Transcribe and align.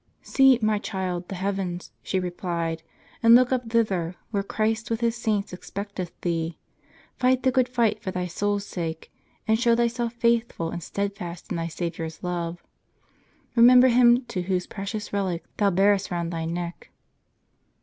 "See, 0.23 0.57
my 0.63 0.79
child, 0.79 1.27
the 1.27 1.35
heavens," 1.35 1.91
she 2.01 2.19
replied, 2.19 2.81
"and 3.21 3.35
look 3.35 3.51
up 3.51 3.69
thither, 3.69 4.15
where 4.31 4.41
Christ 4.41 4.89
with 4.89 4.99
His 5.01 5.15
saints 5.15 5.53
expecteth 5.53 6.19
thee. 6.21 6.57
Fight 7.17 7.43
the 7.43 7.51
good 7.51 7.69
fight 7.69 8.01
for 8.01 8.09
thy 8.09 8.25
soul's 8.25 8.65
sake, 8.65 9.13
and 9.47 9.59
show 9.59 9.75
thyself 9.75 10.13
faithful 10.13 10.71
and 10.71 10.81
steadfast 10.81 11.51
in 11.51 11.57
thy 11.57 11.67
Saviour's 11.67 12.23
love.* 12.23 12.63
Remember 13.55 13.89
him 13.89 14.25
too 14.25 14.41
whose 14.41 14.65
precious 14.65 15.13
relic 15.13 15.43
thou 15.57 15.69
bearest 15.69 16.09
round 16.09 16.33
thy 16.33 16.45
neck." 16.45 16.89